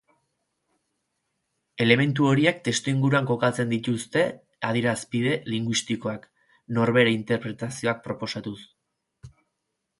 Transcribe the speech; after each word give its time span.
Elementu 1.85 2.25
horiek 2.29 2.63
testuinguruan 2.69 3.29
kokatzen 3.33 3.71
dituzte 3.75 4.25
adierazpide 4.71 5.37
linguistikoak, 5.53 6.27
norbere 6.81 7.15
interpretazioak 7.21 8.05
proposatuz. 8.11 8.59